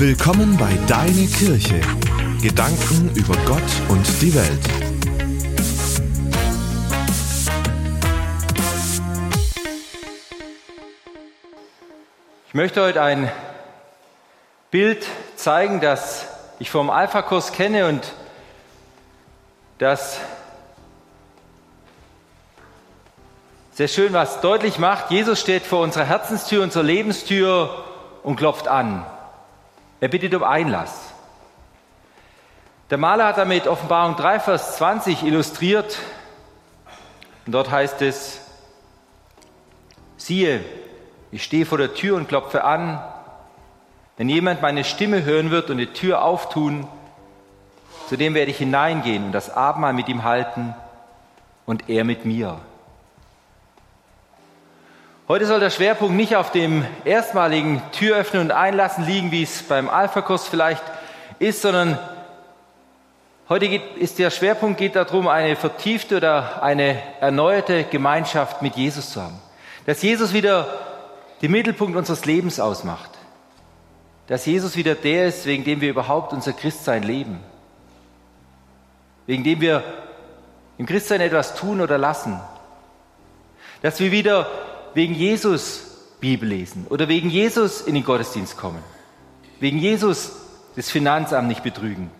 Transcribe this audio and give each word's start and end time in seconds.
Willkommen 0.00 0.56
bei 0.56 0.78
Deine 0.86 1.26
Kirche. 1.26 1.80
Gedanken 2.40 3.10
über 3.16 3.34
Gott 3.44 3.60
und 3.88 4.06
die 4.22 4.32
Welt. 4.32 4.60
Ich 12.46 12.54
möchte 12.54 12.80
heute 12.80 13.02
ein 13.02 13.28
Bild 14.70 15.04
zeigen, 15.34 15.80
das 15.80 16.28
ich 16.60 16.70
vom 16.70 16.90
Alpha-Kurs 16.90 17.50
kenne 17.50 17.88
und 17.88 18.12
das 19.78 20.20
sehr 23.72 23.88
schön 23.88 24.12
was 24.12 24.40
deutlich 24.42 24.78
macht. 24.78 25.10
Jesus 25.10 25.40
steht 25.40 25.66
vor 25.66 25.80
unserer 25.80 26.04
Herzenstür, 26.04 26.62
unserer 26.62 26.84
Lebenstür 26.84 27.84
und 28.22 28.36
klopft 28.36 28.68
an. 28.68 29.04
Er 30.00 30.08
bittet 30.08 30.34
um 30.34 30.44
Einlass. 30.44 31.12
Der 32.90 32.98
Maler 32.98 33.26
hat 33.26 33.38
damit 33.38 33.66
Offenbarung 33.66 34.16
3, 34.16 34.40
Vers 34.40 34.76
20 34.76 35.24
illustriert. 35.24 35.98
Und 37.44 37.52
dort 37.52 37.70
heißt 37.70 38.00
es, 38.02 38.40
siehe, 40.16 40.64
ich 41.30 41.42
stehe 41.42 41.66
vor 41.66 41.78
der 41.78 41.94
Tür 41.94 42.16
und 42.16 42.28
klopfe 42.28 42.64
an. 42.64 43.02
Wenn 44.16 44.28
jemand 44.28 44.62
meine 44.62 44.84
Stimme 44.84 45.24
hören 45.24 45.50
wird 45.50 45.70
und 45.70 45.78
die 45.78 45.92
Tür 45.92 46.22
auftun, 46.22 46.88
zu 48.08 48.16
dem 48.16 48.34
werde 48.34 48.50
ich 48.50 48.58
hineingehen 48.58 49.26
und 49.26 49.32
das 49.32 49.50
Abendmahl 49.50 49.92
mit 49.92 50.08
ihm 50.08 50.24
halten 50.24 50.74
und 51.66 51.90
er 51.90 52.04
mit 52.04 52.24
mir. 52.24 52.58
Heute 55.28 55.44
soll 55.44 55.60
der 55.60 55.68
Schwerpunkt 55.68 56.16
nicht 56.16 56.36
auf 56.36 56.52
dem 56.52 56.86
erstmaligen 57.04 57.82
Türöffnen 57.92 58.40
und 58.40 58.50
Einlassen 58.50 59.04
liegen, 59.04 59.30
wie 59.30 59.42
es 59.42 59.62
beim 59.62 59.90
Alpha-Kurs 59.90 60.48
vielleicht 60.48 60.82
ist, 61.38 61.60
sondern 61.60 61.98
heute 63.50 63.68
geht, 63.68 63.98
ist 63.98 64.18
der 64.18 64.30
Schwerpunkt 64.30 64.78
geht 64.78 64.96
darum, 64.96 65.28
eine 65.28 65.54
vertiefte 65.54 66.16
oder 66.16 66.62
eine 66.62 67.02
erneuerte 67.20 67.84
Gemeinschaft 67.84 68.62
mit 68.62 68.76
Jesus 68.76 69.10
zu 69.10 69.20
haben. 69.20 69.38
Dass 69.84 70.00
Jesus 70.00 70.32
wieder 70.32 70.66
den 71.42 71.50
Mittelpunkt 71.50 71.94
unseres 71.94 72.24
Lebens 72.24 72.58
ausmacht. 72.58 73.10
Dass 74.28 74.46
Jesus 74.46 74.76
wieder 74.76 74.94
der 74.94 75.26
ist, 75.26 75.44
wegen 75.44 75.62
dem 75.62 75.82
wir 75.82 75.90
überhaupt 75.90 76.32
unser 76.32 76.54
Christsein 76.54 77.02
leben. 77.02 77.38
Wegen 79.26 79.44
dem 79.44 79.60
wir 79.60 79.84
im 80.78 80.86
Christsein 80.86 81.20
etwas 81.20 81.54
tun 81.54 81.82
oder 81.82 81.98
lassen. 81.98 82.40
Dass 83.82 84.00
wir 84.00 84.10
wieder 84.10 84.46
wegen 84.98 85.14
Jesus 85.14 85.82
Bibel 86.18 86.48
lesen 86.48 86.88
oder 86.90 87.06
wegen 87.06 87.30
Jesus 87.30 87.82
in 87.82 87.94
den 87.94 88.02
Gottesdienst 88.02 88.56
kommen, 88.56 88.82
wegen 89.60 89.78
Jesus 89.78 90.32
das 90.74 90.90
Finanzamt 90.90 91.46
nicht 91.46 91.62
betrügen, 91.62 92.10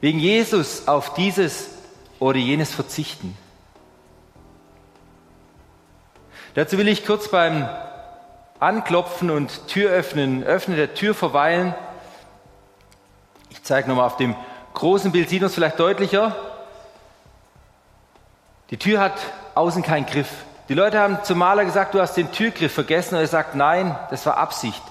wegen 0.00 0.18
Jesus 0.18 0.88
auf 0.88 1.12
dieses 1.12 1.68
oder 2.18 2.38
jenes 2.38 2.74
verzichten. 2.74 3.36
Dazu 6.54 6.78
will 6.78 6.88
ich 6.88 7.04
kurz 7.04 7.28
beim 7.28 7.68
Anklopfen 8.58 9.28
und 9.28 9.68
Tür 9.68 9.90
öffnen, 9.90 10.46
der 10.46 10.94
Tür 10.94 11.14
verweilen. 11.14 11.74
Ich 13.50 13.62
zeige 13.64 13.86
nochmal 13.86 14.06
auf 14.06 14.16
dem 14.16 14.34
großen 14.72 15.12
Bild, 15.12 15.28
sieht 15.28 15.42
man 15.42 15.48
es 15.48 15.54
vielleicht 15.54 15.78
deutlicher. 15.78 16.34
Die 18.70 18.78
Tür 18.78 18.98
hat 18.98 19.20
außen 19.54 19.82
keinen 19.82 20.06
Griff. 20.06 20.30
Die 20.68 20.74
Leute 20.74 20.98
haben 20.98 21.22
zum 21.22 21.38
Maler 21.38 21.64
gesagt, 21.64 21.94
du 21.94 22.00
hast 22.00 22.14
den 22.14 22.32
Türgriff 22.32 22.72
vergessen 22.72 23.14
und 23.14 23.20
er 23.20 23.28
sagt, 23.28 23.54
nein, 23.54 23.96
das 24.10 24.26
war 24.26 24.36
Absicht. 24.36 24.82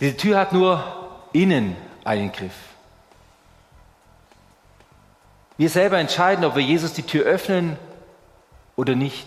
Diese 0.00 0.16
Tür 0.16 0.38
hat 0.38 0.52
nur 0.52 0.82
innen 1.32 1.76
einen 2.04 2.32
Griff. 2.32 2.54
Wir 5.56 5.70
selber 5.70 5.98
entscheiden, 5.98 6.44
ob 6.44 6.56
wir 6.56 6.62
Jesus 6.62 6.92
die 6.94 7.04
Tür 7.04 7.24
öffnen 7.24 7.78
oder 8.74 8.96
nicht. 8.96 9.26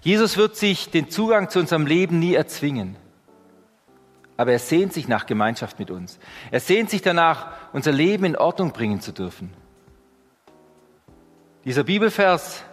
Jesus 0.00 0.36
wird 0.36 0.56
sich 0.56 0.90
den 0.90 1.10
Zugang 1.10 1.50
zu 1.50 1.60
unserem 1.60 1.86
Leben 1.86 2.18
nie 2.18 2.34
erzwingen. 2.34 2.96
Aber 4.36 4.52
er 4.52 4.58
sehnt 4.58 4.92
sich 4.92 5.08
nach 5.08 5.26
Gemeinschaft 5.26 5.78
mit 5.78 5.90
uns. 5.90 6.18
Er 6.50 6.60
sehnt 6.60 6.90
sich 6.90 7.02
danach, 7.02 7.48
unser 7.72 7.92
Leben 7.92 8.24
in 8.24 8.36
Ordnung 8.36 8.72
bringen 8.72 9.00
zu 9.00 9.12
dürfen. 9.12 9.52
Dieser 11.64 11.84
Bibelvers 11.84 12.64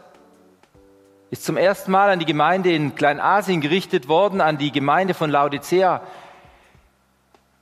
ist 1.32 1.44
zum 1.44 1.58
ersten 1.58 1.92
Mal 1.92 2.10
an 2.10 2.20
die 2.20 2.26
Gemeinde 2.26 2.74
in 2.74 2.96
Kleinasien 2.96 3.62
gerichtet 3.62 4.08
worden, 4.08 4.42
an 4.42 4.58
die 4.58 4.72
Gemeinde 4.72 5.14
von 5.14 5.30
Laodicea. 5.30 6.02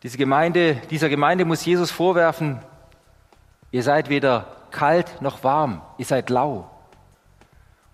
Diese 0.04 0.18
Gemeinde, 0.18 0.76
dieser 0.90 1.10
Gemeinde 1.10 1.46
muss 1.46 1.64
Jesus 1.64 1.90
vorwerfen, 1.90 2.60
ihr 3.72 3.84
seid 3.84 4.10
weder 4.10 4.48
kalt 4.72 5.22
noch 5.22 5.44
warm, 5.44 5.82
ihr 5.98 6.06
seid 6.06 6.30
lau. 6.30 6.70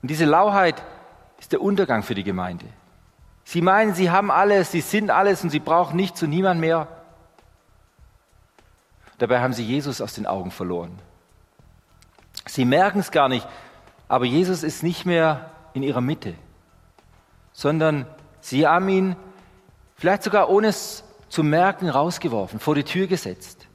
Und 0.02 0.10
diese 0.10 0.26
Lauheit 0.26 0.82
ist 1.40 1.52
der 1.52 1.62
Untergang 1.62 2.04
für 2.04 2.16
die 2.16 2.24
Gemeinde. 2.24 2.66
Sie 3.44 3.62
meinen, 3.62 3.94
sie 3.94 4.12
haben 4.12 4.32
alles, 4.32 4.72
sie 4.72 4.82
sind 4.82 5.12
alles 5.12 5.44
und 5.44 5.50
sie 5.50 5.60
brauchen 5.60 5.96
nichts 5.96 6.22
und 6.24 6.30
niemand 6.30 6.60
mehr. 6.60 6.88
Dabei 9.18 9.42
haben 9.42 9.54
sie 9.54 9.66
Jesus 9.66 10.02
aus 10.02 10.14
den 10.14 10.26
Augen 10.26 10.52
verloren. 10.52 10.98
Sie 12.46 12.66
merken 12.66 13.00
es 13.00 13.12
gar 13.12 13.28
nicht, 13.28 13.48
aber 14.08 14.26
Jesus 14.26 14.64
ist 14.64 14.82
nicht 14.82 15.06
mehr 15.06 15.52
in 15.80 15.88
ihrer 15.88 16.02
Mitte, 16.02 16.34
sondern 17.52 18.06
sie 18.42 18.68
haben 18.68 18.90
ihn 18.90 19.16
vielleicht 19.96 20.24
sogar 20.24 20.50
ohne 20.50 20.68
es 20.68 21.04
zu 21.30 21.44
merken 21.44 21.90
rausgeworfen, 21.90 22.60
vor 22.60 22.76
die 22.76 22.84
Tür 22.84 23.08
gesetzt. 23.08 23.68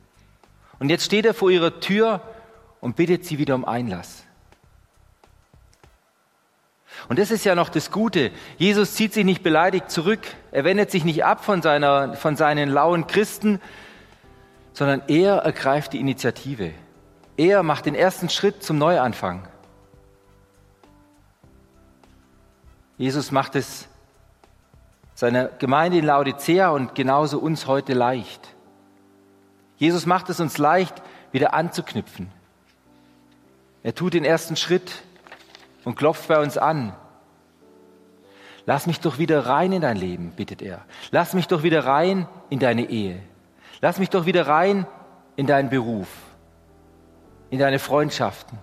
Und 0.78 0.90
jetzt 0.90 1.04
steht 1.04 1.24
er 1.24 1.34
vor 1.34 1.50
ihrer 1.50 1.80
Tür 1.80 2.20
und 2.80 2.96
bittet 2.96 3.24
sie 3.24 3.38
wieder 3.38 3.54
um 3.54 3.64
Einlass. 3.64 4.24
Und 7.08 7.18
das 7.18 7.30
ist 7.30 7.44
ja 7.44 7.54
noch 7.54 7.68
das 7.68 7.90
Gute. 7.90 8.30
Jesus 8.56 8.94
zieht 8.94 9.12
sich 9.12 9.24
nicht 9.24 9.42
beleidigt 9.42 9.90
zurück. 9.90 10.20
Er 10.52 10.64
wendet 10.64 10.90
sich 10.90 11.04
nicht 11.04 11.24
ab 11.24 11.44
von, 11.44 11.60
seiner, 11.62 12.14
von 12.14 12.36
seinen 12.36 12.70
lauen 12.70 13.06
Christen, 13.06 13.60
sondern 14.72 15.02
er 15.08 15.36
ergreift 15.36 15.92
die 15.92 16.00
Initiative. 16.00 16.72
Er 17.36 17.62
macht 17.62 17.86
den 17.86 17.94
ersten 17.94 18.28
Schritt 18.28 18.62
zum 18.62 18.78
Neuanfang. 18.78 19.48
Jesus 22.96 23.32
macht 23.32 23.56
es 23.56 23.88
seiner 25.14 25.46
Gemeinde 25.46 25.98
in 25.98 26.04
Laodicea 26.04 26.70
und 26.70 26.94
genauso 26.94 27.38
uns 27.38 27.66
heute 27.66 27.92
leicht. 27.94 28.48
Jesus 29.76 30.06
macht 30.06 30.28
es 30.30 30.40
uns 30.40 30.58
leicht, 30.58 31.02
wieder 31.32 31.54
anzuknüpfen. 31.54 32.30
Er 33.82 33.94
tut 33.94 34.14
den 34.14 34.24
ersten 34.24 34.56
Schritt 34.56 35.02
und 35.84 35.96
klopft 35.96 36.28
bei 36.28 36.40
uns 36.40 36.56
an. 36.56 36.94
Lass 38.66 38.86
mich 38.86 39.00
doch 39.00 39.18
wieder 39.18 39.44
rein 39.46 39.72
in 39.72 39.82
dein 39.82 39.96
Leben, 39.96 40.30
bittet 40.30 40.62
er. 40.62 40.84
Lass 41.10 41.34
mich 41.34 41.48
doch 41.48 41.62
wieder 41.62 41.84
rein 41.84 42.26
in 42.48 42.60
deine 42.60 42.88
Ehe. 42.88 43.20
Lass 43.82 43.98
mich 43.98 44.08
doch 44.08 44.24
wieder 44.24 44.46
rein 44.46 44.86
in 45.36 45.46
deinen 45.46 45.68
Beruf, 45.68 46.08
in 47.50 47.58
deine 47.58 47.78
Freundschaften, 47.78 48.58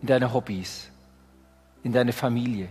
in 0.00 0.06
deine 0.06 0.32
Hobbys, 0.32 0.90
in 1.82 1.92
deine 1.92 2.12
Familie. 2.12 2.68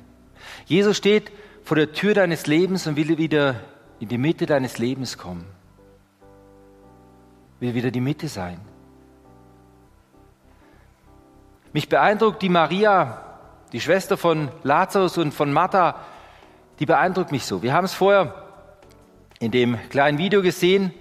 Jesus 0.65 0.97
steht 0.97 1.31
vor 1.63 1.77
der 1.77 1.93
Tür 1.93 2.13
deines 2.13 2.47
Lebens 2.47 2.87
und 2.87 2.95
will 2.95 3.17
wieder 3.17 3.55
in 3.99 4.09
die 4.09 4.17
Mitte 4.17 4.45
deines 4.45 4.77
Lebens 4.77 5.17
kommen. 5.17 5.45
Will 7.59 7.73
wieder 7.73 7.91
die 7.91 8.01
Mitte 8.01 8.27
sein. 8.27 8.59
Mich 11.71 11.89
beeindruckt 11.89 12.41
die 12.41 12.49
Maria, 12.49 13.39
die 13.71 13.81
Schwester 13.81 14.17
von 14.17 14.51
Lazarus 14.63 15.17
und 15.17 15.33
von 15.33 15.51
Martha, 15.51 15.99
die 16.79 16.85
beeindruckt 16.85 17.31
mich 17.31 17.45
so. 17.45 17.63
Wir 17.63 17.73
haben 17.73 17.85
es 17.85 17.93
vorher 17.93 18.35
in 19.39 19.51
dem 19.51 19.77
kleinen 19.89 20.17
Video 20.17 20.41
gesehen. 20.41 20.93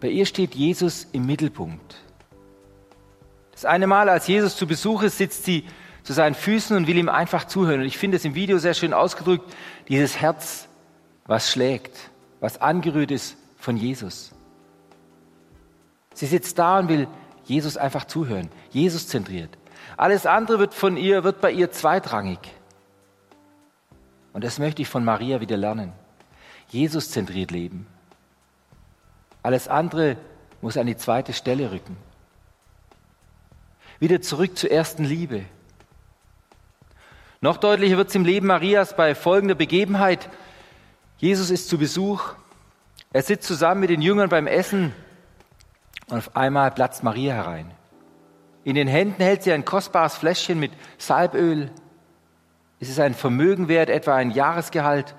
Bei 0.00 0.08
ihr 0.08 0.26
steht 0.26 0.54
Jesus 0.54 1.08
im 1.12 1.26
Mittelpunkt. 1.26 1.96
Das 3.52 3.64
eine 3.64 3.86
Mal, 3.86 4.08
als 4.08 4.26
Jesus 4.26 4.56
zu 4.56 4.66
Besuch 4.66 5.02
ist, 5.02 5.18
sitzt 5.18 5.44
sie 5.44 5.64
zu 6.02 6.12
seinen 6.12 6.34
Füßen 6.34 6.76
und 6.76 6.86
will 6.86 6.96
ihm 6.96 7.08
einfach 7.08 7.46
zuhören. 7.46 7.80
Und 7.80 7.86
ich 7.86 7.98
finde 7.98 8.16
es 8.16 8.24
im 8.24 8.34
Video 8.34 8.58
sehr 8.58 8.74
schön 8.74 8.92
ausgedrückt, 8.92 9.52
dieses 9.88 10.20
Herz, 10.20 10.68
was 11.26 11.50
schlägt, 11.50 11.96
was 12.40 12.60
angerührt 12.60 13.10
ist 13.10 13.36
von 13.56 13.76
Jesus. 13.76 14.32
Sie 16.14 16.26
sitzt 16.26 16.58
da 16.58 16.78
und 16.78 16.88
will 16.88 17.08
Jesus 17.44 17.76
einfach 17.76 18.04
zuhören, 18.04 18.48
Jesus 18.70 19.08
zentriert. 19.08 19.56
Alles 19.96 20.26
andere 20.26 20.58
wird 20.58 20.74
von 20.74 20.96
ihr, 20.96 21.24
wird 21.24 21.40
bei 21.40 21.50
ihr 21.50 21.70
zweitrangig. 21.70 22.38
Und 24.32 24.44
das 24.44 24.58
möchte 24.58 24.82
ich 24.82 24.88
von 24.88 25.04
Maria 25.04 25.40
wieder 25.40 25.56
lernen. 25.56 25.92
Jesus 26.68 27.10
zentriert 27.10 27.50
leben. 27.50 27.86
Alles 29.42 29.68
andere 29.68 30.16
muss 30.60 30.76
an 30.76 30.86
die 30.86 30.96
zweite 30.96 31.32
Stelle 31.32 31.70
rücken. 31.70 31.96
Wieder 33.98 34.20
zurück 34.22 34.56
zur 34.56 34.70
ersten 34.70 35.04
Liebe. 35.04 35.44
Noch 37.42 37.56
deutlicher 37.56 37.96
wird 37.96 38.08
es 38.08 38.14
im 38.14 38.24
Leben 38.24 38.46
Marias 38.46 38.94
bei 38.94 39.16
folgender 39.16 39.56
Begebenheit. 39.56 40.30
Jesus 41.18 41.50
ist 41.50 41.68
zu 41.68 41.76
Besuch 41.76 42.34
Er 43.12 43.22
sitzt 43.22 43.48
zusammen 43.48 43.80
mit 43.80 43.90
den 43.90 44.00
Jüngern 44.00 44.28
beim 44.28 44.46
Essen 44.46 44.94
und 46.06 46.18
auf 46.18 46.36
einmal 46.36 46.70
platzt 46.70 47.02
Maria 47.02 47.34
herein. 47.34 47.72
In 48.62 48.76
den 48.76 48.86
Händen 48.86 49.20
hält 49.20 49.42
sie 49.42 49.50
ein 49.50 49.64
kostbares 49.64 50.14
Fläschchen 50.14 50.60
mit 50.60 50.70
Salböl. 50.98 51.72
Es 52.78 52.88
ist 52.88 53.00
ein 53.00 53.12
Vermögen 53.12 53.66
wert, 53.66 53.90
etwa 53.90 54.14
ein 54.14 54.30
Jahresgehalt. 54.30 55.16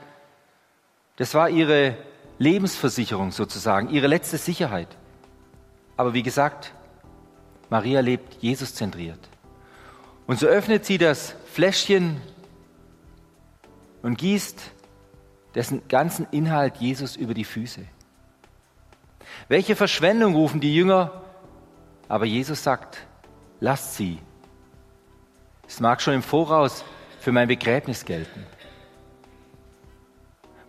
Das 1.17 1.33
war 1.33 1.49
ihre 1.49 1.97
Lebensversicherung 2.37 3.31
sozusagen, 3.33 3.89
ihre 3.89 4.07
letzte 4.07 4.37
Sicherheit. 4.37 4.95
Aber 5.97 6.13
wie 6.13 6.23
gesagt, 6.23 6.73
Maria 7.69 7.99
lebt 7.99 8.41
Jesus 8.41 8.75
zentriert. 8.75 9.19
Und 10.25 10.39
so 10.39 10.47
öffnet 10.47 10.85
sie 10.85 10.97
das 10.97 11.35
Fläschchen 11.53 12.19
und 14.01 14.17
gießt 14.17 14.59
dessen 15.53 15.87
ganzen 15.87 16.25
Inhalt 16.31 16.77
Jesus 16.77 17.15
über 17.15 17.35
die 17.35 17.43
Füße. 17.43 17.85
Welche 19.49 19.75
Verschwendung 19.75 20.33
rufen 20.33 20.61
die 20.61 20.73
Jünger? 20.73 21.21
Aber 22.09 22.25
Jesus 22.25 22.63
sagt, 22.63 23.05
lasst 23.59 23.93
sie. 23.93 24.17
Es 25.67 25.79
mag 25.79 26.01
schon 26.01 26.15
im 26.15 26.23
Voraus 26.23 26.83
für 27.19 27.31
mein 27.31 27.47
Begräbnis 27.47 28.03
gelten. 28.03 28.47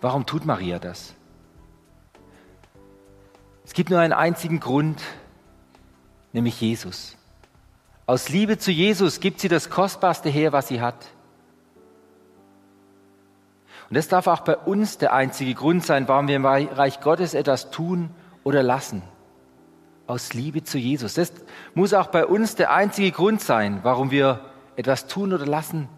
Warum 0.03 0.27
tut 0.27 0.45
Maria 0.45 0.79
das? 0.79 1.15
Es 3.65 3.73
gibt 3.73 3.89
nur 3.89 4.01
einen 4.01 4.13
einzigen 4.13 4.61
Grund, 4.61 5.01
nämlich 6.35 6.61
Jesus. 6.61 7.17
Aus 8.07 8.29
Liebe 8.29 8.59
zu 8.59 8.71
Jesus 8.71 9.21
gibt 9.21 9.41
sie 9.41 9.49
das 9.49 9.71
Kostbarste 9.71 10.29
her, 10.29 10.53
was 10.53 10.69
sie 10.69 10.81
hat. 10.81 11.07
Und 13.89 13.97
das 13.97 14.09
darf 14.09 14.27
auch 14.27 14.41
bei 14.41 14.57
uns 14.57 14.99
der 14.99 15.13
einzige 15.13 15.55
Grund 15.55 15.85
sein, 15.85 16.09
warum 16.09 16.29
wir 16.29 16.37
im 16.37 16.47
Reich 16.47 17.01
Gottes 17.01 17.35
etwas 17.35 17.71
tun 17.71 18.11
oder 18.43 18.63
lassen. 18.63 19.03
Aus 20.07 20.35
Liebe 20.35 20.63
zu 20.65 20.79
Jesus. 20.79 21.15
Das 21.15 21.33
muss 21.75 21.95
auch 21.95 22.09
bei 22.09 22.27
uns 22.27 22.57
der 22.57 22.73
einzige 22.73 23.11
Grund 23.11 23.41
sein, 23.41 23.81
warum 23.83 24.11
wir 24.11 24.41
etwas 24.77 25.07
tun 25.07 25.33
oder 25.33 25.47
lassen 25.47 25.89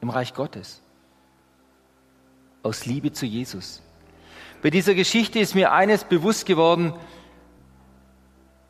im 0.00 0.10
Reich 0.10 0.34
Gottes. 0.34 0.82
Aus 2.62 2.86
Liebe 2.86 3.12
zu 3.12 3.26
Jesus. 3.26 3.82
Bei 4.62 4.70
dieser 4.70 4.94
Geschichte 4.94 5.38
ist 5.38 5.54
mir 5.54 5.72
eines 5.72 6.04
bewusst 6.04 6.46
geworden, 6.46 6.94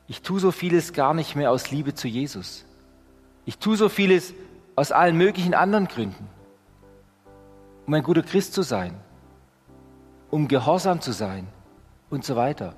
ich 0.08 0.22
tue 0.22 0.38
so 0.38 0.52
vieles 0.52 0.92
gar 0.92 1.14
nicht 1.14 1.34
mehr 1.34 1.50
aus 1.50 1.70
Liebe 1.70 1.94
zu 1.94 2.08
Jesus. 2.08 2.65
Ich 3.46 3.58
tue 3.58 3.76
so 3.76 3.88
vieles 3.88 4.34
aus 4.74 4.92
allen 4.92 5.16
möglichen 5.16 5.54
anderen 5.54 5.86
Gründen. 5.86 6.28
Um 7.86 7.94
ein 7.94 8.02
guter 8.02 8.22
Christ 8.22 8.52
zu 8.52 8.62
sein, 8.62 8.94
um 10.30 10.48
gehorsam 10.48 11.00
zu 11.00 11.12
sein 11.12 11.46
und 12.10 12.24
so 12.24 12.34
weiter. 12.34 12.74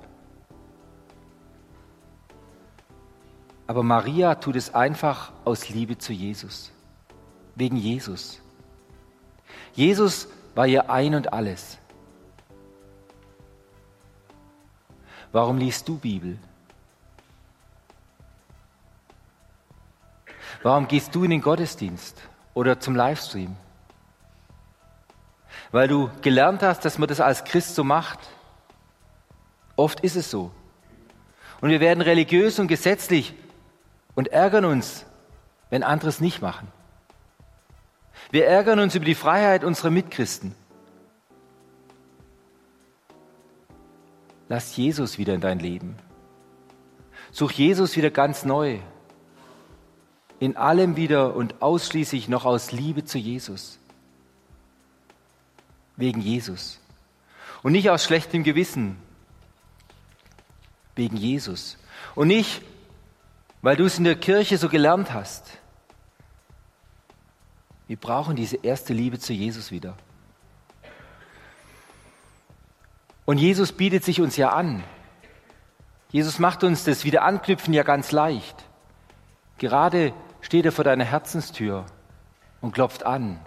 Aber 3.65 3.81
Maria 3.83 4.35
tut 4.35 4.55
es 4.55 4.73
einfach 4.73 5.31
aus 5.43 5.69
Liebe 5.69 5.97
zu 5.97 6.13
Jesus, 6.13 6.71
wegen 7.55 7.75
Jesus. 7.75 8.41
Jesus 9.73 10.27
war 10.53 10.67
ihr 10.67 10.89
ein 10.89 11.15
und 11.15 11.33
alles. 11.33 11.79
Warum 15.31 15.57
liest 15.57 15.87
du 15.87 15.97
Bibel? 15.97 16.37
Warum 20.61 20.87
gehst 20.87 21.15
du 21.15 21.23
in 21.23 21.29
den 21.29 21.41
Gottesdienst 21.41 22.21
oder 22.53 22.79
zum 22.79 22.95
Livestream? 22.95 23.55
Weil 25.71 25.87
du 25.87 26.09
gelernt 26.21 26.61
hast, 26.61 26.83
dass 26.83 26.97
man 26.97 27.07
das 27.07 27.21
als 27.21 27.43
Christ 27.43 27.75
so 27.75 27.83
macht. 27.83 28.19
Oft 29.75 30.01
ist 30.01 30.15
es 30.15 30.29
so. 30.29 30.51
Und 31.61 31.69
wir 31.69 31.79
werden 31.79 32.01
religiös 32.01 32.59
und 32.59 32.67
gesetzlich 32.67 33.33
und 34.15 34.29
ärgern 34.29 34.65
uns, 34.65 35.05
wenn 35.69 35.83
andere 35.83 36.09
es 36.09 36.19
nicht 36.19 36.41
machen. 36.41 36.67
Wir 38.31 38.45
ärgern 38.45 38.79
uns 38.79 38.95
über 38.95 39.05
die 39.05 39.15
Freiheit 39.15 39.63
unserer 39.63 39.91
Mitchristen. 39.91 40.55
Lass 44.49 44.75
Jesus 44.75 45.17
wieder 45.17 45.33
in 45.33 45.41
dein 45.41 45.59
Leben. 45.59 45.97
Such 47.31 47.51
Jesus 47.51 47.95
wieder 47.95 48.09
ganz 48.09 48.43
neu 48.43 48.79
in 50.39 50.55
allem 50.55 50.95
wieder 50.95 51.35
und 51.35 51.61
ausschließlich 51.61 52.29
noch 52.29 52.45
aus 52.45 52.71
Liebe 52.71 53.03
zu 53.03 53.17
Jesus. 53.17 53.77
Wegen 55.97 56.21
Jesus. 56.21 56.79
Und 57.61 57.73
nicht 57.73 57.89
aus 57.89 58.03
schlechtem 58.03 58.43
Gewissen. 58.43 58.97
Wegen 60.95 61.17
Jesus. 61.17 61.77
Und 62.15 62.29
nicht, 62.29 62.61
weil 63.61 63.75
du 63.75 63.85
es 63.85 63.97
in 63.97 64.05
der 64.05 64.15
Kirche 64.15 64.57
so 64.57 64.69
gelernt 64.69 65.13
hast. 65.13 65.45
Wir 67.87 67.97
brauchen 67.97 68.35
diese 68.35 68.57
erste 68.57 68.93
Liebe 68.93 69.19
zu 69.19 69.33
Jesus 69.33 69.71
wieder. 69.71 69.97
Und 73.25 73.37
Jesus 73.37 73.73
bietet 73.73 74.05
sich 74.05 74.21
uns 74.21 74.37
ja 74.37 74.49
an. 74.49 74.83
Jesus 76.11 76.39
macht 76.39 76.63
uns 76.63 76.83
das 76.85 77.03
Wiederanknüpfen 77.03 77.73
ja 77.73 77.83
ganz 77.83 78.11
leicht. 78.11 78.55
Gerade 79.57 80.13
steht 80.41 80.65
er 80.65 80.71
vor 80.71 80.83
deiner 80.83 81.05
Herzenstür 81.05 81.85
und 82.61 82.73
klopft 82.73 83.05
an. 83.05 83.39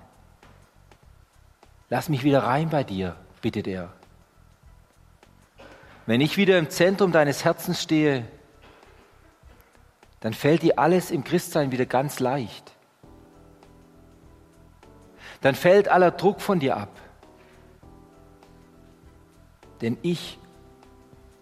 Lass 1.88 2.08
mich 2.08 2.24
wieder 2.24 2.44
rein 2.44 2.70
bei 2.70 2.84
dir, 2.84 3.16
bittet 3.40 3.66
er. 3.66 3.92
Wenn 6.06 6.20
ich 6.20 6.36
wieder 6.36 6.58
im 6.58 6.70
Zentrum 6.70 7.12
deines 7.12 7.44
Herzens 7.44 7.82
stehe, 7.82 8.26
dann 10.20 10.34
fällt 10.34 10.62
dir 10.62 10.78
alles 10.78 11.10
im 11.10 11.24
Christsein 11.24 11.72
wieder 11.72 11.86
ganz 11.86 12.20
leicht. 12.20 12.72
Dann 15.40 15.54
fällt 15.54 15.88
aller 15.88 16.12
Druck 16.12 16.40
von 16.40 16.60
dir 16.60 16.76
ab. 16.76 16.90
Denn 19.80 19.98
ich 20.02 20.38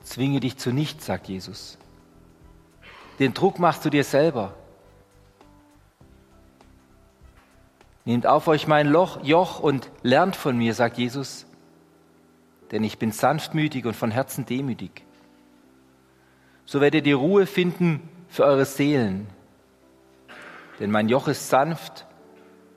zwinge 0.03 0.41
dich 0.41 0.57
zu 0.57 0.73
nichts, 0.73 1.07
sagt 1.07 1.29
Jesus. 1.29 1.79
Den 3.19 3.35
Druck 3.35 3.59
machst 3.59 3.85
du 3.85 3.91
dir 3.91 4.03
selber. 4.03 4.55
Nehmt 8.05 8.27
auf 8.27 8.49
euch 8.49 8.67
mein 8.67 8.89
Loch, 8.89 9.23
Joch 9.23 9.61
und 9.61 9.91
lernt 10.03 10.37
von 10.37 10.57
mir, 10.57 10.75
sagt 10.75 10.99
Jesus, 10.99 11.47
denn 12.71 12.83
ich 12.85 12.99
bin 12.99 13.13
sanftmütig 13.13 13.85
und 13.85 13.95
von 13.95 14.11
Herzen 14.11 14.47
demütig. 14.47 15.05
So 16.65 16.81
werdet 16.81 17.07
ihr 17.07 17.17
Ruhe 17.17 17.47
finden 17.47 18.09
für 18.29 18.45
eure 18.45 18.65
Seelen, 18.65 19.27
denn 20.79 20.91
mein 20.91 21.09
Joch 21.09 21.29
ist 21.29 21.49
sanft 21.49 22.07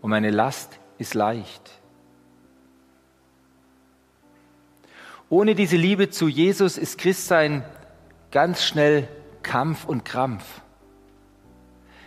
und 0.01 0.10
meine 0.10 0.32
Last 0.32 0.80
ist 0.98 1.13
leicht. 1.13 1.80
Ohne 5.30 5.56
diese 5.56 5.77
Liebe 5.77 6.10
zu 6.10 6.27
Jesus 6.27 6.77
ist 6.77 6.98
Christsein 6.98 7.63
ganz 8.30 8.63
schnell 8.63 9.08
Kampf 9.42 9.86
und 9.86 10.06
Krampf. 10.06 10.62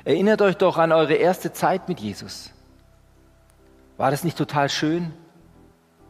Erinnert 0.04 0.42
euch 0.42 0.56
doch 0.56 0.76
an 0.76 0.92
eure 0.92 1.14
erste 1.14 1.52
Zeit 1.52 1.88
mit 1.88 1.98
Jesus. 1.98 2.52
War 3.96 4.10
das 4.10 4.24
nicht 4.24 4.36
total 4.36 4.68
schön, 4.68 5.12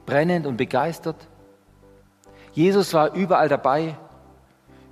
brennend 0.07 0.47
und 0.47 0.57
begeistert? 0.57 1.17
Jesus 2.53 2.95
war 2.95 3.13
überall 3.13 3.49
dabei. 3.49 3.97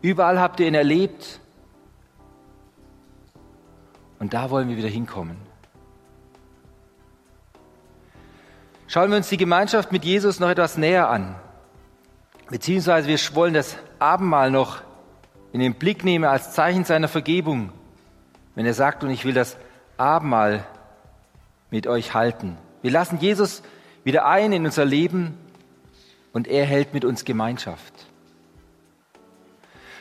Überall 0.03 0.39
habt 0.39 0.61
ihr 0.61 0.69
ihn 0.69 0.75
erlebt. 0.75 1.41
Und 4.19 4.35
da 4.35 4.51
wollen 4.51 4.69
wir 4.69 4.77
wieder 4.77 4.89
hinkommen. 4.89 5.37
Schauen 8.87 9.11
wir 9.11 9.17
uns 9.17 9.29
die 9.29 9.39
Gemeinschaft 9.39 9.93
mit 9.93 10.05
Jesus 10.05 10.39
noch 10.41 10.51
etwas 10.51 10.77
näher 10.77 11.09
an. 11.09 11.35
Beziehungsweise 12.51 13.09
wir 13.09 13.19
wollen 13.35 13.55
das 13.55 13.77
Abendmahl 13.99 14.51
noch 14.51 14.83
in 15.53 15.61
den 15.61 15.75
Blick 15.75 16.05
nehmen 16.05 16.27
als 16.27 16.53
Zeichen 16.53 16.85
seiner 16.85 17.09
Vergebung, 17.09 17.73
wenn 18.55 18.67
er 18.67 18.75
sagt, 18.75 19.03
und 19.03 19.11
ich 19.11 19.25
will 19.25 19.33
das 19.33 19.57
Abendmahl 19.97 20.67
mit 21.71 21.87
euch 21.87 22.13
halten. 22.13 22.59
Wir 22.85 22.91
lassen 22.91 23.19
Jesus 23.19 23.63
wieder 24.05 24.27
ein 24.27 24.53
in 24.53 24.67
unser 24.67 24.85
Leben 24.85 25.39
und 26.35 26.47
er 26.47 26.67
hält 26.67 26.93
mit 26.93 27.07
uns 27.07 27.25
Gemeinschaft. 27.25 27.95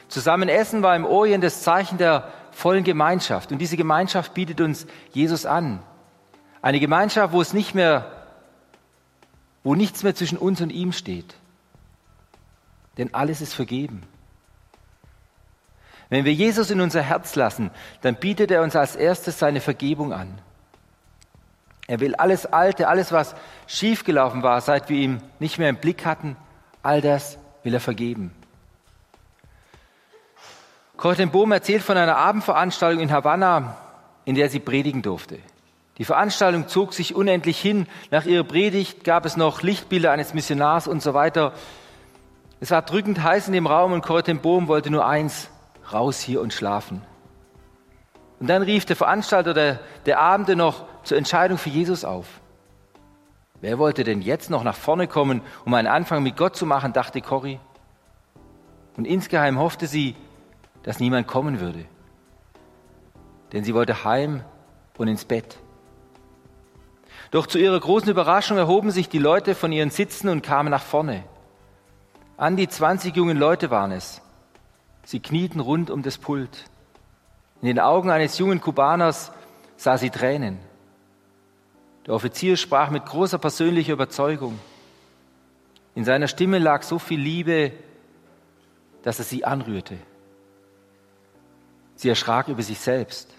Zusammen 0.09 0.49
essen 0.49 0.83
war 0.83 0.93
im 0.93 1.05
Orient 1.05 1.45
das 1.45 1.63
Zeichen 1.63 1.97
der 1.97 2.27
vollen 2.51 2.83
Gemeinschaft 2.83 3.53
und 3.53 3.59
diese 3.59 3.77
Gemeinschaft 3.77 4.33
bietet 4.33 4.59
uns 4.59 4.85
Jesus 5.13 5.45
an. 5.45 5.81
Eine 6.61 6.81
Gemeinschaft, 6.81 7.31
wo 7.31 7.39
es 7.39 7.53
nicht 7.53 7.73
mehr, 7.73 8.11
wo 9.63 9.75
nichts 9.75 10.03
mehr 10.03 10.13
zwischen 10.13 10.37
uns 10.37 10.59
und 10.59 10.69
ihm 10.69 10.91
steht. 10.91 11.35
Denn 12.97 13.13
alles 13.13 13.39
ist 13.39 13.53
vergeben. 13.53 14.03
Wenn 16.09 16.25
wir 16.25 16.33
Jesus 16.33 16.69
in 16.69 16.81
unser 16.81 17.01
Herz 17.01 17.37
lassen, 17.37 17.71
dann 18.01 18.15
bietet 18.15 18.51
er 18.51 18.61
uns 18.61 18.75
als 18.75 18.97
erstes 18.97 19.39
seine 19.39 19.61
Vergebung 19.61 20.11
an. 20.11 20.37
Er 21.87 21.99
will 21.99 22.15
alles 22.15 22.45
Alte, 22.45 22.87
alles, 22.87 23.11
was 23.11 23.35
schiefgelaufen 23.67 24.43
war, 24.43 24.61
seit 24.61 24.89
wir 24.89 24.97
ihn 24.97 25.21
nicht 25.39 25.59
mehr 25.59 25.69
im 25.69 25.77
Blick 25.77 26.05
hatten, 26.05 26.37
all 26.81 27.01
das 27.01 27.37
will 27.63 27.73
er 27.73 27.79
vergeben. 27.79 28.31
Corrie 30.95 31.17
ten 31.17 31.31
Bohm 31.31 31.51
erzählt 31.51 31.83
von 31.83 31.97
einer 31.97 32.15
Abendveranstaltung 32.15 33.01
in 33.01 33.11
Havanna, 33.11 33.75
in 34.25 34.35
der 34.35 34.49
sie 34.49 34.59
predigen 34.59 35.01
durfte. 35.01 35.39
Die 35.97 36.05
Veranstaltung 36.05 36.67
zog 36.67 36.93
sich 36.93 37.13
unendlich 37.13 37.59
hin. 37.59 37.87
Nach 38.09 38.25
ihrer 38.25 38.43
Predigt 38.43 39.03
gab 39.03 39.25
es 39.25 39.37
noch 39.37 39.61
Lichtbilder 39.61 40.11
eines 40.11 40.33
Missionars 40.33 40.87
und 40.87 41.01
so 41.01 41.13
weiter. 41.13 41.53
Es 42.61 42.71
war 42.71 42.81
drückend 42.81 43.21
heiß 43.21 43.47
in 43.47 43.53
dem 43.53 43.67
Raum 43.67 43.91
und 43.91 44.01
Corrie 44.01 44.23
ten 44.23 44.39
Bohm 44.39 44.67
wollte 44.67 44.89
nur 44.89 45.05
eins, 45.05 45.49
raus 45.91 46.19
hier 46.21 46.41
und 46.41 46.53
schlafen. 46.53 47.01
Und 48.43 48.47
dann 48.47 48.62
rief 48.62 48.83
der 48.83 48.97
Veranstalter 48.97 49.53
der, 49.53 49.79
der 50.05 50.19
Abende 50.19 50.57
noch 50.57 50.83
zur 51.03 51.17
Entscheidung 51.17 51.57
für 51.57 51.69
Jesus 51.69 52.03
auf. 52.03 52.41
Wer 53.62 53.79
wollte 53.79 54.03
denn 54.03 54.21
jetzt 54.21 54.50
noch 54.50 54.65
nach 54.65 54.75
vorne 54.75 55.07
kommen, 55.07 55.41
um 55.63 55.73
einen 55.73 55.88
Anfang 55.88 56.21
mit 56.23 56.35
Gott 56.35 56.57
zu 56.57 56.65
machen, 56.65 56.91
dachte 56.91 57.21
Corrie. 57.21 57.62
Und 58.97 59.05
insgeheim 59.05 59.59
hoffte 59.59 59.88
sie, 59.88 60.17
dass 60.83 61.00
niemand 61.00 61.25
kommen 61.25 61.62
würde. 61.62 61.85
Denn 63.53 63.63
sie 63.63 63.73
wollte 63.73 64.03
heim 64.03 64.43
und 64.97 65.07
ins 65.07 65.23
Bett. 65.23 65.57
Doch 67.31 67.47
zu 67.47 67.57
ihrer 67.57 67.79
großen 67.79 68.09
Überraschung 68.09 68.57
erhoben 68.57 68.91
sich 68.91 69.07
die 69.07 69.19
Leute 69.19 69.55
von 69.55 69.71
ihren 69.71 69.89
Sitzen 69.89 70.27
und 70.27 70.41
kamen 70.41 70.69
nach 70.69 70.83
vorne. 70.83 71.23
An 72.35 72.57
die 72.57 72.67
20 72.67 73.15
jungen 73.15 73.38
Leute 73.38 73.71
waren 73.71 73.93
es. 73.93 74.21
Sie 75.05 75.21
knieten 75.21 75.62
rund 75.62 75.89
um 75.89 76.03
das 76.03 76.17
Pult. 76.17 76.65
In 77.63 77.67
den 77.67 77.79
Augen 77.79 78.10
eines 78.10 78.38
jungen 78.38 78.60
Kubaners 78.60 79.32
sah 79.77 79.98
sie 79.98 80.10
Tränen. 80.10 80.60
Der 82.05 82.13
Offizier 82.13 82.58
sprach 82.58 82.89
mit 82.89 83.05
großer 83.05 83.38
persönlicher 83.38 83.93
Überzeugung. 83.93 84.60
In 85.96 86.03
seiner 86.03 86.27
Stimme 86.27 86.60
lag 86.60 86.84
so 86.84 87.00
viel 87.00 87.22
Liebe, 87.22 87.72
dass 89.03 89.20
er 89.20 89.24
sie 89.24 89.46
anrührte. 89.46 89.96
Sie 91.96 92.10
erschrak 92.10 92.50
über 92.50 92.63
sich 92.63 92.79
selbst. 92.79 93.29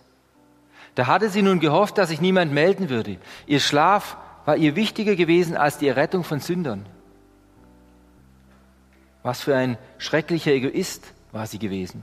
Da 0.95 1.07
hatte 1.07 1.29
sie 1.29 1.43
nun 1.43 1.61
gehofft, 1.61 1.99
dass 1.99 2.09
sich 2.09 2.23
niemand 2.23 2.51
melden 2.51 2.89
würde. 2.89 3.19
Ihr 3.45 3.61
Schlaf 3.61 4.17
war 4.47 4.57
ihr 4.57 4.75
wichtiger 4.75 5.17
gewesen 5.17 5.55
als 5.55 5.77
die 5.77 5.89
Errettung 5.89 6.25
von 6.25 6.41
Sündern. 6.41 6.87
Was 9.23 9.43
für 9.43 9.55
ein 9.55 9.77
schrecklicher 9.99 10.53
Egoist 10.53 11.13
war 11.31 11.47
sie 11.47 11.59
gewesen. 11.59 12.03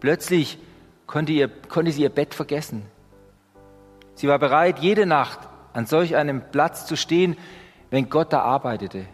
Plötzlich 0.00 0.58
konnte, 1.06 1.32
ihr, 1.32 1.48
konnte 1.48 1.92
sie 1.92 2.02
ihr 2.02 2.10
Bett 2.10 2.34
vergessen. 2.34 2.82
Sie 4.14 4.28
war 4.28 4.38
bereit, 4.38 4.78
jede 4.78 5.06
Nacht 5.06 5.40
an 5.72 5.86
solch 5.86 6.16
einem 6.16 6.42
Platz 6.50 6.86
zu 6.86 6.96
stehen, 6.96 7.36
wenn 7.90 8.08
Gott 8.08 8.32
da 8.32 8.40
arbeitete. 8.40 9.06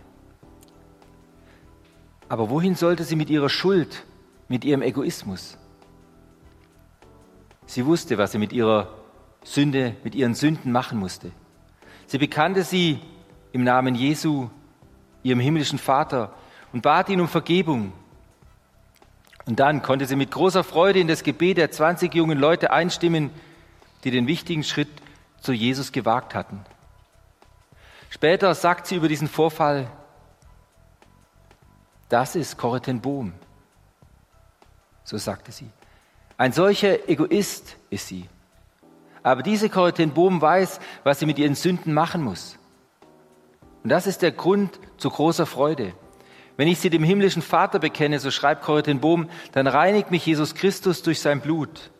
Aber 2.28 2.50
wohin 2.50 2.75
sollte 2.75 3.04
sie 3.04 3.16
mit 3.16 3.30
ihrer 3.30 3.49
Schuld, 3.49 4.04
mit 4.49 4.64
ihrem 4.64 4.82
Egoismus? 4.82 5.59
Sie 7.66 7.87
wusste, 7.87 8.18
was 8.18 8.32
sie 8.32 8.38
mit 8.38 8.52
ihrer 8.52 8.88
Sünde, 9.42 9.97
mit 10.04 10.14
ihren 10.14 10.35
Sünden 10.35 10.73
machen 10.73 10.99
musste. 10.99 11.32
Sie 12.06 12.18
bekannte 12.18 12.62
sie 12.62 13.00
im 13.52 13.64
Namen 13.64 13.94
Jesu, 13.94 14.49
ihrem 15.23 15.40
himmlischen 15.40 15.78
Vater, 15.78 16.35
und 16.73 16.82
bat 16.82 17.09
ihn 17.09 17.20
um 17.20 17.28
Vergebung. 17.28 17.92
Und 19.50 19.59
dann 19.59 19.83
konnte 19.83 20.07
sie 20.07 20.14
mit 20.14 20.30
großer 20.30 20.62
Freude 20.62 21.00
in 21.00 21.09
das 21.09 21.25
Gebet 21.25 21.57
der 21.57 21.73
20 21.73 22.14
jungen 22.14 22.38
Leute 22.38 22.71
einstimmen, 22.71 23.30
die 24.04 24.12
den 24.12 24.28
wichtigen 24.28 24.62
Schritt 24.62 24.88
zu 25.40 25.52
Jesus 25.52 25.90
gewagt 25.90 26.37
hatten. 26.37 26.61
Später 28.11 28.54
sagt 28.54 28.87
sie 28.87 28.95
über 28.95 29.09
diesen 29.09 29.26
Vorfall, 29.26 29.90
das 32.09 32.37
ist 32.37 32.59
Corrie 32.59 32.92
Bohm. 32.92 33.33
So 35.02 35.19
sagte 35.19 35.50
sie. 35.50 35.69
Ein 36.38 36.52
solcher 36.52 37.09
Egoist 37.09 37.76
ist 37.90 38.07
sie. 38.07 38.28
Aber 39.25 39.42
diese 39.42 39.69
Corrie 39.69 40.07
Bohm 40.07 40.40
weiß, 40.40 40.78
was 41.02 41.19
sie 41.19 41.26
mit 41.26 41.40
ihren 41.40 41.57
Sünden 41.57 41.92
machen 41.92 42.23
muss. 42.23 42.57
Und 43.83 43.90
das 43.90 44.07
ist 44.07 44.23
der 44.23 44.30
Grund 44.30 44.78
zu 44.97 45.11
großer 45.11 45.45
Freude. 45.45 45.92
Wenn 46.61 46.69
ich 46.69 46.79
sie 46.79 46.90
dem 46.90 47.02
himmlischen 47.02 47.40
Vater 47.40 47.79
bekenne, 47.79 48.21
so 48.21 48.31
schreibt 48.31 48.62
Corrie 48.64 48.83
ten 48.83 49.00
Bohm, 49.00 49.31
dann 49.52 49.67
reinigt 49.67 50.11
mich 50.11 50.26
Jesus 50.26 50.55
Christus 50.55 51.02
durch 51.02 51.19
sein 51.19 51.40
Blut. 51.40 51.90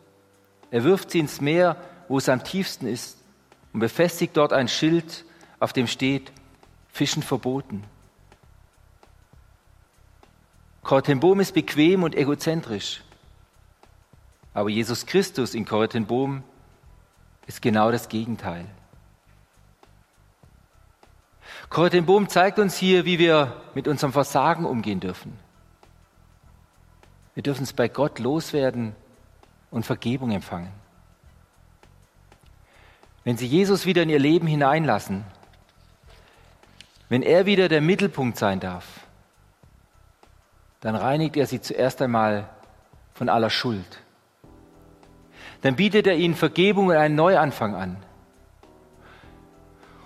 Er 0.69 0.83
wirft 0.83 1.09
sie 1.09 1.17
ins 1.17 1.41
Meer, 1.41 1.77
wo 2.07 2.19
es 2.19 2.29
am 2.29 2.43
tiefsten 2.43 2.85
ist, 2.85 3.17
und 3.73 3.79
befestigt 3.79 4.37
dort 4.37 4.53
ein 4.53 4.67
Schild, 4.67 5.25
auf 5.59 5.73
dem 5.73 5.87
steht, 5.87 6.31
Fischen 6.89 7.23
verboten. 7.23 7.83
Corrie 10.83 11.01
ten 11.01 11.19
Bohm 11.19 11.39
ist 11.39 11.55
bequem 11.55 12.03
und 12.03 12.13
egozentrisch. 12.13 13.01
Aber 14.53 14.69
Jesus 14.69 15.07
Christus 15.07 15.55
in 15.55 15.65
Korinthenbohm 15.65 16.43
ist 17.47 17.63
genau 17.63 17.91
das 17.91 18.09
Gegenteil. 18.09 18.65
Korinthenbohm 21.71 22.29
zeigt 22.29 22.59
uns 22.59 22.77
hier, 22.77 23.05
wie 23.05 23.17
wir 23.17 23.59
mit 23.73 23.87
unserem 23.87 24.13
Versagen 24.13 24.65
umgehen 24.65 24.99
dürfen. 24.99 25.39
Wir 27.33 27.41
dürfen 27.41 27.63
es 27.63 27.73
bei 27.73 27.87
Gott 27.87 28.19
loswerden 28.19 28.95
und 29.71 29.83
Vergebung 29.85 30.29
empfangen. 30.29 30.71
Wenn 33.23 33.37
Sie 33.37 33.47
Jesus 33.47 33.87
wieder 33.87 34.03
in 34.03 34.09
Ihr 34.09 34.19
Leben 34.19 34.45
hineinlassen, 34.45 35.23
wenn 37.09 37.23
er 37.23 37.47
wieder 37.47 37.69
der 37.69 37.81
Mittelpunkt 37.81 38.37
sein 38.37 38.59
darf, 38.59 38.85
dann 40.81 40.95
reinigt 40.95 41.35
er 41.35 41.47
Sie 41.47 41.61
zuerst 41.61 41.99
einmal 42.03 42.47
von 43.15 43.29
aller 43.29 43.49
Schuld 43.49 44.01
dann 45.61 45.75
bietet 45.75 46.07
er 46.07 46.15
ihnen 46.15 46.35
Vergebung 46.35 46.87
und 46.87 46.95
einen 46.95 47.15
Neuanfang 47.15 47.75
an. 47.75 47.97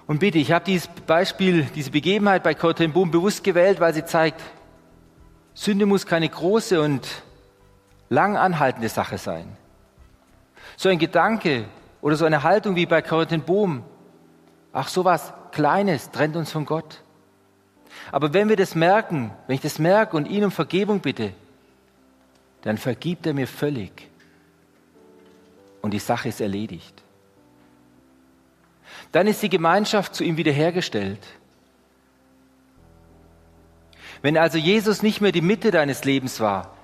Und 0.08 0.20
bitte, 0.20 0.38
ich 0.38 0.52
habe 0.52 0.66
dieses 0.66 0.88
Beispiel, 0.88 1.64
diese 1.76 1.92
Begebenheit 1.92 2.44
bei 2.44 2.54
Boom 2.54 3.12
bewusst 3.12 3.44
gewählt, 3.44 3.80
weil 3.80 3.94
sie 3.94 4.06
zeigt, 4.06 4.42
Sünde 5.54 5.86
muss 5.86 6.06
keine 6.06 6.30
große 6.30 6.82
und 6.82 7.08
lang 8.10 8.38
anhaltende 8.38 8.90
Sache 8.90 9.18
sein. 9.18 9.58
So 10.78 10.90
ein 10.90 11.00
Gedanke 11.00 11.66
oder 12.02 12.16
so 12.18 12.26
eine 12.26 12.44
Haltung 12.44 12.76
wie 12.76 12.86
bei 12.86 13.02
Boom, 13.02 13.84
ach 14.74 14.90
sowas 14.90 15.34
Kleines 15.52 16.12
trennt 16.12 16.36
uns 16.36 16.52
von 16.52 16.66
Gott. 16.66 17.02
Aber 18.12 18.34
wenn 18.34 18.50
wir 18.50 18.58
das 18.58 18.76
merken, 18.76 19.32
wenn 19.48 19.56
ich 19.56 19.62
das 19.62 19.80
merke 19.80 20.18
und 20.18 20.28
ihn 20.28 20.44
um 20.44 20.52
Vergebung 20.52 21.00
bitte, 21.00 21.32
dann 22.62 22.78
vergibt 22.78 23.26
er 23.26 23.34
mir 23.34 23.48
völlig 23.48 24.10
und 25.82 25.92
die 25.92 26.00
Sache 26.00 26.30
ist 26.30 26.42
erledigt. 26.42 27.05
Dann 29.16 29.28
ist 29.28 29.42
die 29.42 29.48
Gemeinschaft 29.48 30.14
zu 30.14 30.26
ihm 30.26 30.36
wiederhergestellt. 30.36 31.26
Wenn 34.22 34.38
also 34.38 34.58
Jesus 34.58 35.04
nicht 35.04 35.22
mehr 35.22 35.32
die 35.32 35.40
Mitte 35.40 35.72
deines 35.72 36.04
Lebens 36.04 36.42
war, 36.42 36.76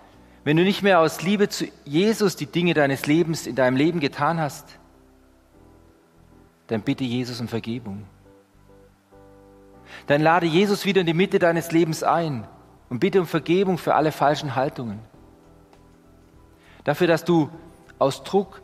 wenn 0.46 0.56
du 0.56 0.64
nicht 0.64 0.82
mehr 0.82 1.02
aus 1.02 1.24
Liebe 1.24 1.50
zu 1.50 1.66
Jesus 1.84 2.38
die 2.38 2.46
Dinge 2.46 2.74
deines 2.74 3.06
Lebens 3.06 3.48
in 3.48 3.56
deinem 3.58 3.76
Leben 3.76 4.00
getan 4.00 4.40
hast, 4.40 4.66
dann 6.68 6.84
bitte 6.84 7.04
Jesus 7.04 7.42
um 7.42 7.50
Vergebung. 7.50 8.06
Dann 10.08 10.22
lade 10.22 10.46
Jesus 10.46 10.86
wieder 10.86 11.02
in 11.02 11.08
die 11.08 11.14
Mitte 11.14 11.38
deines 11.38 11.74
Lebens 11.74 12.02
ein 12.02 12.48
und 12.88 13.00
bitte 13.00 13.20
um 13.20 13.28
Vergebung 13.28 13.78
für 13.78 13.94
alle 13.94 14.14
falschen 14.14 14.56
Haltungen. 14.56 15.00
Dafür, 16.86 17.08
dass 17.08 17.26
du 17.26 17.50
aus 18.00 18.24
Druck 18.24 18.62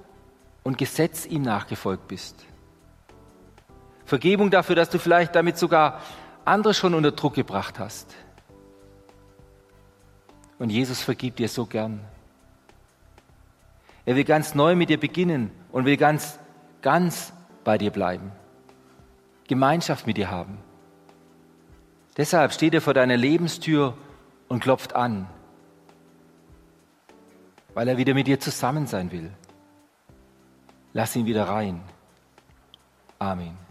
und 0.63 0.77
Gesetz 0.77 1.25
ihm 1.25 1.41
nachgefolgt 1.41 2.07
bist. 2.07 2.47
Vergebung 4.07 4.49
dafür, 4.49 4.75
dass 4.75 4.89
du 4.89 4.99
vielleicht 4.99 5.35
damit 5.35 5.57
sogar 5.57 6.01
andere 6.45 6.73
schon 6.73 6.93
unter 6.93 7.11
Druck 7.11 7.33
gebracht 7.33 7.77
hast. 7.77 8.15
Und 10.59 10.69
Jesus 10.69 11.01
vergibt 11.01 11.39
dir 11.39 11.49
so 11.49 11.65
gern. 11.65 11.99
Er 14.05 14.15
will 14.15 14.23
ganz 14.23 14.55
neu 14.55 14.75
mit 14.75 14.89
dir 14.89 14.97
beginnen 14.97 15.51
und 15.73 15.83
will 15.83 15.97
ganz, 15.97 16.39
ganz 16.81 17.33
bei 17.65 17.77
dir 17.77 17.91
bleiben. 17.91 18.31
Gemeinschaft 19.45 20.07
mit 20.07 20.15
dir 20.15 20.31
haben. 20.31 20.57
Deshalb 22.15 22.53
steht 22.53 22.73
er 22.73 22.81
vor 22.81 22.93
deiner 22.93 23.17
Lebenstür 23.17 23.93
und 24.47 24.61
klopft 24.61 24.95
an, 24.95 25.27
weil 27.73 27.89
er 27.89 27.97
wieder 27.97 28.13
mit 28.13 28.27
dir 28.27 28.39
zusammen 28.39 28.87
sein 28.87 29.11
will. 29.11 29.31
Lass 30.93 31.13
ihn 31.17 31.25
wieder 31.25 31.49
rein. 31.49 31.81
Amen. 33.19 33.66